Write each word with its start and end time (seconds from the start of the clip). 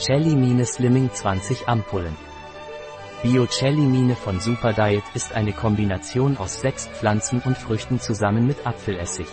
Cellimine 0.00 0.64
Slimming 0.64 1.10
20 1.12 1.68
Ampullen. 1.68 2.16
Bio-Cellimine 3.22 4.16
von 4.16 4.40
Superdiet 4.40 5.02
ist 5.12 5.34
eine 5.34 5.52
Kombination 5.52 6.38
aus 6.38 6.62
sechs 6.62 6.86
Pflanzen 6.86 7.42
und 7.44 7.58
Früchten 7.58 8.00
zusammen 8.00 8.46
mit 8.46 8.66
Apfelessig. 8.66 9.26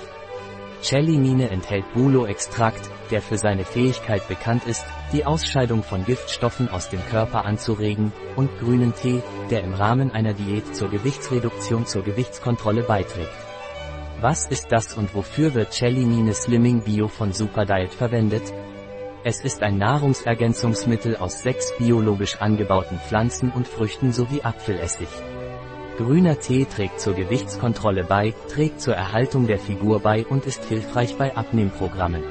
Cellimine 0.81 1.51
enthält 1.51 1.85
Bulo-Extrakt, 1.93 2.91
der 3.11 3.21
für 3.21 3.37
seine 3.37 3.63
Fähigkeit 3.63 4.27
bekannt 4.27 4.65
ist, 4.67 4.83
die 5.13 5.23
Ausscheidung 5.23 5.83
von 5.83 6.03
Giftstoffen 6.03 6.67
aus 6.67 6.89
dem 6.89 6.99
Körper 7.05 7.45
anzuregen, 7.45 8.11
und 8.35 8.49
grünen 8.59 8.93
Tee, 8.93 9.23
der 9.49 9.63
im 9.63 9.73
Rahmen 9.73 10.11
einer 10.11 10.33
Diät 10.33 10.75
zur 10.75 10.89
Gewichtsreduktion 10.89 11.85
zur 11.85 12.03
Gewichtskontrolle 12.03 12.83
beiträgt. 12.83 13.31
Was 14.19 14.47
ist 14.47 14.69
das 14.73 14.95
und 14.97 15.15
wofür 15.15 15.53
wird 15.53 15.71
Cellimine 15.71 16.33
Slimming 16.33 16.81
Bio 16.81 17.07
von 17.07 17.31
Superdiet 17.31 17.93
verwendet? 17.93 18.51
Es 19.23 19.41
ist 19.41 19.63
ein 19.63 19.77
Nahrungsergänzungsmittel 19.77 21.17
aus 21.17 21.41
sechs 21.41 21.73
biologisch 21.77 22.37
angebauten 22.39 22.99
Pflanzen 22.99 23.51
und 23.51 23.67
Früchten 23.67 24.13
sowie 24.13 24.41
Apfelessig. 24.43 25.07
Grüner 25.97 26.39
Tee 26.39 26.65
trägt 26.65 26.99
zur 26.99 27.15
Gewichtskontrolle 27.15 28.03
bei, 28.03 28.35
trägt 28.49 28.79
zur 28.79 28.93
Erhaltung 28.93 29.47
der 29.47 29.57
Figur 29.57 29.99
bei 29.99 30.25
und 30.25 30.45
ist 30.45 30.63
hilfreich 30.65 31.15
bei 31.17 31.35
Abnehmprogrammen. 31.35 32.23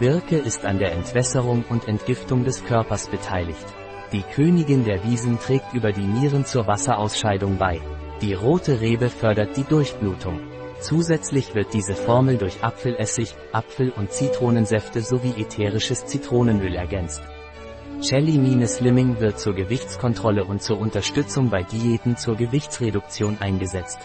Birke 0.00 0.36
ist 0.36 0.64
an 0.64 0.78
der 0.78 0.92
Entwässerung 0.92 1.64
und 1.68 1.86
Entgiftung 1.86 2.44
des 2.44 2.64
Körpers 2.64 3.08
beteiligt. 3.08 3.66
Die 4.12 4.22
Königin 4.22 4.84
der 4.84 5.04
Wiesen 5.04 5.38
trägt 5.38 5.74
über 5.74 5.92
die 5.92 6.06
Nieren 6.06 6.46
zur 6.46 6.66
Wasserausscheidung 6.66 7.58
bei. 7.58 7.80
Die 8.22 8.32
rote 8.32 8.80
Rebe 8.80 9.10
fördert 9.10 9.56
die 9.56 9.64
Durchblutung. 9.64 10.40
Zusätzlich 10.80 11.54
wird 11.54 11.72
diese 11.72 11.94
Formel 11.94 12.36
durch 12.36 12.62
Apfelessig, 12.62 13.34
Apfel- 13.52 13.92
und 13.96 14.12
Zitronensäfte 14.12 15.00
sowie 15.00 15.34
ätherisches 15.40 16.06
Zitronenöl 16.06 16.74
ergänzt. 16.74 17.22
Cellimine 18.02 18.68
Slimming 18.68 19.20
wird 19.20 19.40
zur 19.40 19.54
Gewichtskontrolle 19.54 20.44
und 20.44 20.62
zur 20.62 20.78
Unterstützung 20.78 21.48
bei 21.48 21.62
Diäten 21.62 22.16
zur 22.16 22.36
Gewichtsreduktion 22.36 23.38
eingesetzt. 23.40 23.98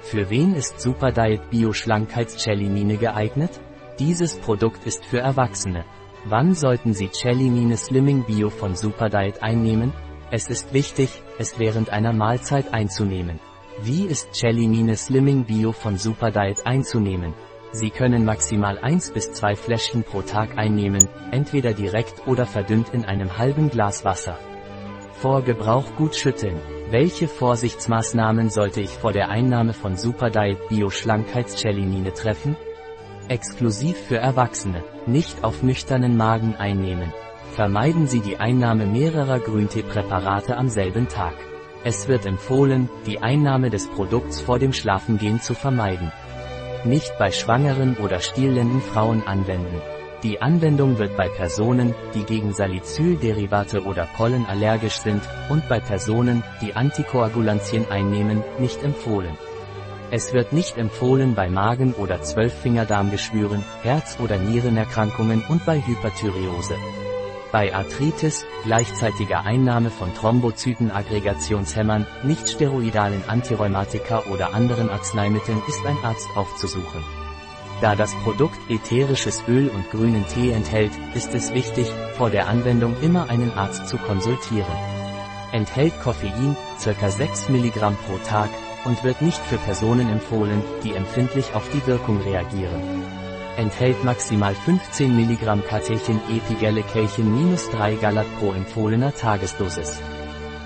Für 0.00 0.30
wen 0.30 0.54
ist 0.54 0.80
Superdiet 0.80 1.50
Bio 1.50 1.72
Schlankheits-Cellimine 1.72 2.96
geeignet? 2.96 3.60
Dieses 3.98 4.38
Produkt 4.38 4.86
ist 4.86 5.04
für 5.04 5.18
Erwachsene. 5.18 5.84
Wann 6.24 6.54
sollten 6.54 6.94
Sie 6.94 7.10
Cellimine 7.10 7.76
Slimming 7.76 8.24
Bio 8.24 8.48
von 8.48 8.74
Superdiet 8.74 9.42
einnehmen? 9.42 9.92
Es 10.30 10.48
ist 10.48 10.72
wichtig, 10.72 11.22
es 11.38 11.58
während 11.58 11.90
einer 11.90 12.14
Mahlzeit 12.14 12.72
einzunehmen. 12.72 13.38
Wie 13.82 14.04
ist 14.04 14.34
Cellimine 14.34 14.94
Slimming 14.94 15.44
Bio 15.44 15.72
von 15.72 15.96
Superdiet 15.96 16.66
einzunehmen? 16.66 17.32
Sie 17.72 17.88
können 17.88 18.26
maximal 18.26 18.78
1 18.78 19.12
bis 19.12 19.32
2 19.32 19.56
Fläschchen 19.56 20.02
pro 20.02 20.20
Tag 20.20 20.58
einnehmen, 20.58 21.08
entweder 21.30 21.72
direkt 21.72 22.26
oder 22.26 22.44
verdünnt 22.44 22.90
in 22.92 23.06
einem 23.06 23.38
halben 23.38 23.70
Glas 23.70 24.04
Wasser. 24.04 24.38
Vor 25.14 25.40
Gebrauch 25.42 25.96
gut 25.96 26.14
schütteln. 26.14 26.60
Welche 26.90 27.26
Vorsichtsmaßnahmen 27.26 28.50
sollte 28.50 28.82
ich 28.82 28.90
vor 28.90 29.12
der 29.12 29.30
Einnahme 29.30 29.72
von 29.72 29.96
Superdiet 29.96 30.58
Bio 30.68 30.90
Schlankheitscellinine 30.90 32.12
treffen? 32.12 32.56
Exklusiv 33.28 33.96
für 33.96 34.18
Erwachsene. 34.18 34.84
Nicht 35.06 35.42
auf 35.42 35.62
nüchternen 35.62 36.18
Magen 36.18 36.54
einnehmen. 36.54 37.14
Vermeiden 37.52 38.06
Sie 38.08 38.20
die 38.20 38.36
Einnahme 38.36 38.84
mehrerer 38.84 39.38
Grünteepräparate 39.38 40.58
am 40.58 40.68
selben 40.68 41.08
Tag. 41.08 41.34
Es 41.82 42.08
wird 42.08 42.26
empfohlen, 42.26 42.90
die 43.06 43.22
Einnahme 43.22 43.70
des 43.70 43.88
Produkts 43.88 44.38
vor 44.38 44.58
dem 44.58 44.74
Schlafengehen 44.74 45.40
zu 45.40 45.54
vermeiden. 45.54 46.12
Nicht 46.84 47.16
bei 47.18 47.30
schwangeren 47.30 47.96
oder 47.96 48.20
stillenden 48.20 48.82
Frauen 48.82 49.26
anwenden. 49.26 49.80
Die 50.22 50.42
Anwendung 50.42 50.98
wird 50.98 51.16
bei 51.16 51.30
Personen, 51.30 51.94
die 52.14 52.24
gegen 52.24 52.52
Salicylderivate 52.52 53.84
oder 53.84 54.06
Pollen 54.14 54.44
allergisch 54.44 54.98
sind, 54.98 55.22
und 55.48 55.66
bei 55.70 55.80
Personen, 55.80 56.42
die 56.60 56.76
Antikoagulantien 56.76 57.90
einnehmen, 57.90 58.44
nicht 58.58 58.82
empfohlen. 58.82 59.38
Es 60.10 60.34
wird 60.34 60.52
nicht 60.52 60.76
empfohlen 60.76 61.34
bei 61.34 61.48
Magen- 61.48 61.94
oder 61.94 62.20
Zwölffingerdarmgeschwüren, 62.20 63.64
Herz- 63.82 64.18
oder 64.22 64.36
Nierenerkrankungen 64.36 65.42
und 65.48 65.64
bei 65.64 65.80
Hyperthyreose. 65.80 66.74
Bei 67.52 67.74
Arthritis, 67.74 68.44
gleichzeitiger 68.62 69.44
Einnahme 69.44 69.90
von 69.90 70.14
Thrombozytenaggregationshemmern, 70.14 72.06
nichtsteroidalen 72.22 73.28
Antirheumatika 73.28 74.22
oder 74.32 74.54
anderen 74.54 74.88
Arzneimitteln 74.88 75.60
ist 75.66 75.84
ein 75.84 75.96
Arzt 76.04 76.28
aufzusuchen. 76.36 77.02
Da 77.80 77.96
das 77.96 78.14
Produkt 78.22 78.58
ätherisches 78.68 79.42
Öl 79.48 79.68
und 79.68 79.90
grünen 79.90 80.24
Tee 80.28 80.52
enthält, 80.52 80.92
ist 81.14 81.34
es 81.34 81.52
wichtig, 81.52 81.90
vor 82.16 82.30
der 82.30 82.46
Anwendung 82.46 82.94
immer 83.02 83.28
einen 83.28 83.52
Arzt 83.54 83.88
zu 83.88 83.96
konsultieren. 83.96 84.76
Enthält 85.50 86.00
Koffein, 86.02 86.56
ca. 86.84 87.10
6 87.10 87.48
mg 87.48 87.80
pro 88.06 88.18
Tag, 88.24 88.50
und 88.84 89.02
wird 89.02 89.22
nicht 89.22 89.40
für 89.40 89.58
Personen 89.58 90.08
empfohlen, 90.08 90.62
die 90.84 90.94
empfindlich 90.94 91.52
auf 91.54 91.68
die 91.70 91.84
Wirkung 91.86 92.22
reagieren 92.22 92.99
enthält 93.56 94.04
maximal 94.04 94.54
15 94.54 95.16
mg 95.16 95.66
Katechen 95.66 96.20
Epigallocalcium-3 96.28 98.00
Galat 98.00 98.26
pro 98.38 98.52
empfohlener 98.52 99.14
Tagesdosis. 99.14 100.00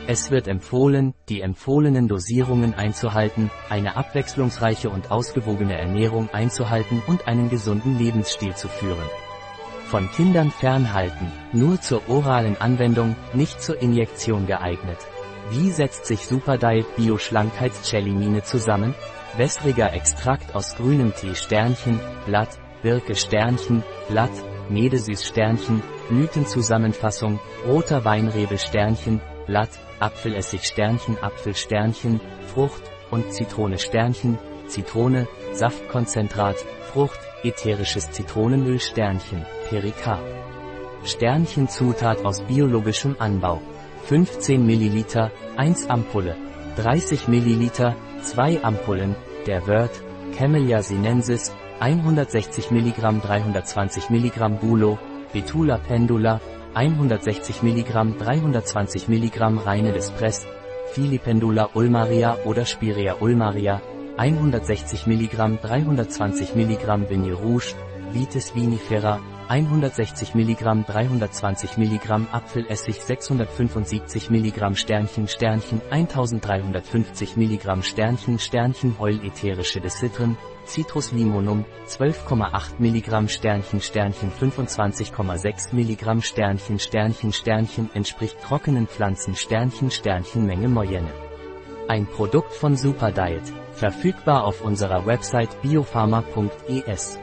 Es 0.07 0.31
wird 0.31 0.49
empfohlen, 0.49 1.15
die 1.31 1.41
empfohlenen 1.41 2.09
Dosierungen 2.09 2.75
einzuhalten, 2.75 3.51
eine 3.71 3.97
abwechslungsreiche 3.97 4.91
und 4.91 5.11
ausgewogene 5.11 5.79
Ernährung 5.79 6.29
einzuhalten 6.31 7.03
und 7.07 7.27
einen 7.27 7.49
gesunden 7.49 7.99
Lebensstil 7.99 8.55
zu 8.55 8.69
führen. 8.69 9.09
Von 9.87 10.11
Kindern 10.13 10.51
fernhalten, 10.51 11.33
nur 11.53 11.81
zur 11.81 12.03
oralen 12.09 12.61
Anwendung, 12.61 13.17
nicht 13.33 13.63
zur 13.63 13.81
Injektion 13.81 14.47
geeignet. 14.47 14.99
Wie 15.51 15.71
setzt 15.71 16.07
sich 16.07 16.27
Superdiet 16.27 16.97
Bio 16.97 17.17
Schlankheits-Cellimine 17.17 18.43
zusammen? 18.43 18.95
Wässriger 19.37 19.93
Extrakt 19.93 20.55
aus 20.55 20.77
grünem 20.77 21.15
Tee 21.15 21.35
Sternchen, 21.35 21.99
Blatt, 22.27 22.59
Birke 22.85 23.15
Sternchen, 23.15 23.83
Blatt, 24.11 24.31
Medesüß 24.69 25.25
Sternchen, 25.25 25.83
Blütenzusammenfassung, 26.11 27.41
roter 27.67 28.05
Weinrebe 28.05 28.59
Sternchen, 28.59 29.23
Blatt, 29.47 29.71
Apfelessig 30.01 30.65
Sternchen 30.65 31.17
Apfel 31.23 31.55
Sternchen, 31.55 32.21
Frucht 32.53 32.83
und 33.11 33.33
Zitrone 33.33 33.79
Sternchen, 33.79 34.39
Zitrone, 34.67 35.27
Saftkonzentrat, 35.53 36.57
Frucht, 36.93 37.19
ätherisches 37.43 38.11
Zitronenöl 38.11 38.79
Sternchen, 38.79 39.47
Perika. 39.71 40.21
Sternchen-Zutat 41.05 42.23
aus 42.25 42.43
biologischem 42.43 43.17
Anbau. 43.19 43.63
15 44.05 44.65
ml, 44.65 45.31
1 45.57 45.89
Ampulle. 45.89 46.37
30 46.77 47.29
ml, 47.29 47.95
2 48.23 48.63
Ampullen, 48.63 49.17
der 49.47 49.67
Word, 49.67 49.91
Camellia 50.37 50.83
sinensis, 50.83 51.53
160 51.81 52.71
mg 52.73 53.21
320 53.23 54.11
mg 54.11 54.61
Bulo, 54.61 54.99
Betula 55.33 55.79
pendula, 55.79 56.41
160 56.75 57.63
mg 57.63 58.19
320 58.19 59.09
mg 59.09 59.65
reine 59.65 59.93
Despress, 59.93 60.45
Filipendula 60.93 61.71
ulmaria 61.75 62.37
oder 62.45 62.65
Spirea 62.67 63.17
ulmaria, 63.21 63.81
160 64.19 65.07
mg 65.07 65.61
320 65.63 66.55
mg 66.57 67.09
Vigne 67.09 67.33
Rouge, 67.33 67.77
Vitis 68.13 68.53
vinifera, 68.55 69.21
160 69.49 70.35
mg 70.35 70.87
320 70.87 71.77
mg 71.77 72.27
Apfelessig 72.33 73.03
675 73.03 74.31
mg 74.31 74.77
Sternchen 74.77 75.29
Sternchen 75.29 75.83
1350 75.91 77.37
mg 77.37 77.85
Sternchen 77.85 78.39
Sternchen 78.39 78.99
Heul 78.99 79.21
ätherische 79.25 79.81
Decidren 79.81 80.37
Citrus 80.67 81.13
limonum 81.13 81.67
12,8 81.87 82.79
mg 82.79 83.29
Sternchen 83.29 83.81
Sternchen 83.83 84.33
25,6 84.33 85.75
mg 85.75 86.23
Sternchen 86.25 86.79
Sternchen 86.79 87.33
Sternchen 87.33 87.91
entspricht 87.93 88.41
trockenen 88.41 88.87
Pflanzen 88.87 89.37
Sternchen 89.37 89.91
Sternchen 89.91 90.47
Menge 90.47 90.69
Moyenne. 90.69 91.11
Ein 91.87 92.07
Produkt 92.07 92.55
von 92.55 92.77
Superdiet, 92.77 93.43
verfügbar 93.75 94.45
auf 94.45 94.63
unserer 94.63 95.05
Website 95.05 95.61
biopharma.es. 95.61 97.19